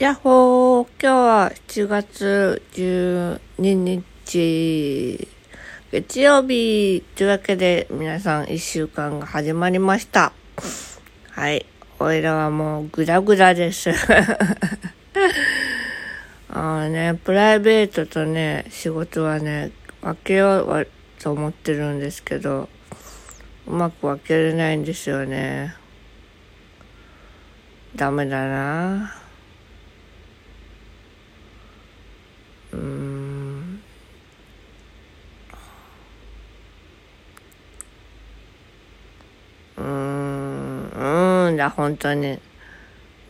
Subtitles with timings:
[0.00, 5.28] やっほー今日は7月12日
[5.92, 10.32] 月曜日というわけで皆さん1週間が始まりました。
[11.28, 11.66] はい。
[11.98, 13.90] おいらはもうグダグダです。
[16.48, 19.70] あのね、プライベートとね、仕事はね、
[20.00, 20.88] 分けよう
[21.18, 22.70] と思ってるんですけど、
[23.66, 25.74] うまく分けれないんですよね。
[27.94, 29.20] ダメだな。
[32.69, 33.82] うーん。
[39.76, 40.90] うん、
[41.48, 41.56] うん。
[41.56, 42.38] だ、本当に。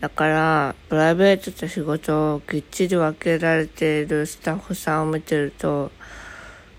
[0.00, 5.08] だから、プライベートと仕事をきっちり分けられているスタッフさん。
[5.08, 5.90] を見てると、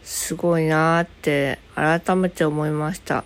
[0.03, 3.23] すごいなーって改めて思いました。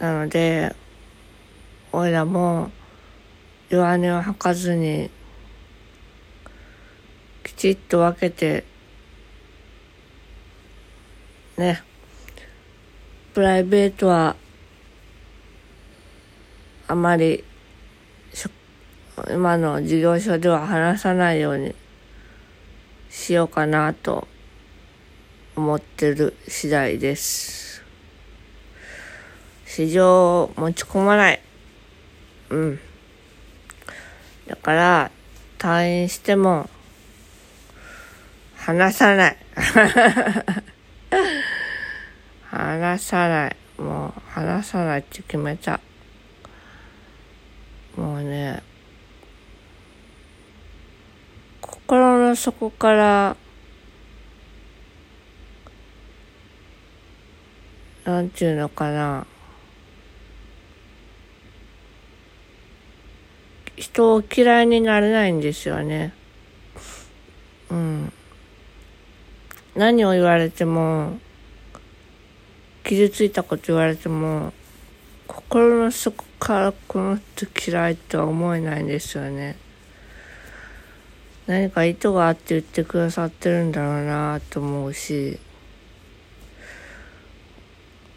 [0.00, 0.74] なので、
[1.92, 2.70] おいらも
[3.68, 5.10] 弱音を吐かずに、
[7.56, 8.64] きちっと分けて、
[11.56, 11.82] ね、
[13.32, 14.36] プライベートは、
[16.88, 17.44] あまり、
[19.30, 21.74] 今の事業所では話さないように
[23.08, 24.26] しようかなと
[25.54, 27.82] 思ってる次第です。
[29.66, 31.40] 市場を持ち込まない。
[32.50, 32.80] うん。
[34.48, 35.10] だから、
[35.58, 36.68] 退院しても、
[38.64, 39.36] 話さない。
[42.50, 43.56] 話さない。
[43.76, 45.80] もう、話さないって決めた。
[47.94, 48.62] もうね、
[51.60, 53.36] 心の底から、
[58.04, 59.26] なんていうのかな。
[63.76, 66.14] 人を嫌いになれないんですよね。
[67.68, 68.10] うん。
[69.76, 71.18] 何を言われても、
[72.84, 74.52] 傷ついたこと言われても、
[75.26, 79.56] 心の底からこの人嫌いとは思えないんですよね。
[81.46, 85.38] 何か意図があって言ってくださってるんだろうなと思うし、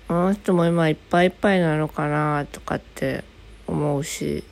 [0.09, 3.23] あの人も今いっぱいいっぱいなのかなとかって
[3.67, 4.43] 思うし、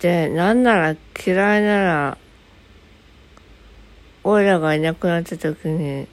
[0.00, 2.18] で、なんなら嫌いなら、
[4.28, 6.08] オイラがいなくなった時に、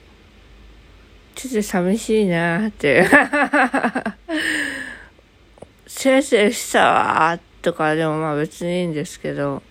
[1.34, 3.08] ちょっと寂しいなって。
[5.88, 9.64] せいせいしたわとかでもまあ別にいいんですけど、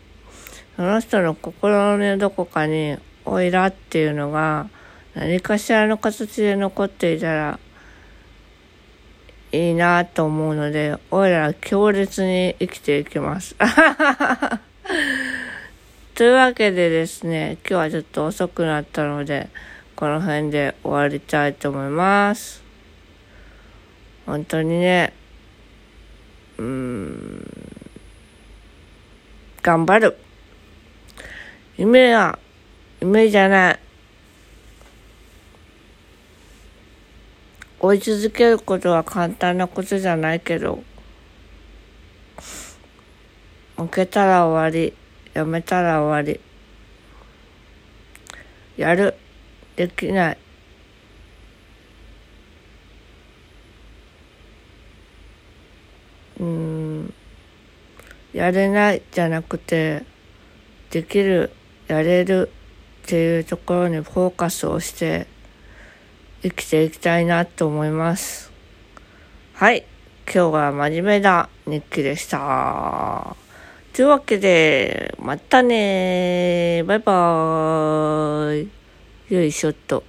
[0.76, 4.68] その人の心のどこかに、オイラっていうのが
[5.16, 7.60] 何かしらの形で残っていたら
[9.54, 13.56] いいなと思うので、オイラは強烈に生きていきます。
[16.16, 19.50] というわけでですね、今日はちょっと遅くなったので、
[19.96, 22.62] この辺で終わりたいと思います。
[24.28, 25.12] 本当にね、
[26.60, 27.48] うーん、
[29.64, 30.18] 頑張る。
[31.78, 32.38] 夢は、
[33.02, 33.80] 夢じゃない。
[37.80, 40.84] 追い続けることは簡単なことじゃないけど、
[43.78, 44.94] 負けたら終わり、
[45.34, 46.40] やめたら終わり。
[48.78, 49.16] やる。
[49.76, 50.38] できない。
[56.40, 57.14] うん。
[58.34, 60.04] やれないじゃなくて、
[60.92, 61.52] できる、
[61.88, 62.52] やれる
[63.04, 65.28] っていうところにフォーカスをして
[66.42, 68.52] 生きていきたいなと思います。
[69.54, 69.86] はい。
[70.26, 73.36] 今日は真面目な日記でした。
[73.94, 78.64] というわけで、またねバイバー
[79.30, 79.34] イ。
[79.36, 80.04] よいしょっと。